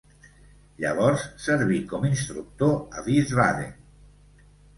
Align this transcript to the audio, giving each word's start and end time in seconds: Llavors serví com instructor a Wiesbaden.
Llavors 0.83 1.25
serví 1.47 1.77
com 1.91 2.07
instructor 2.09 2.73
a 3.01 3.05
Wiesbaden. 3.11 3.79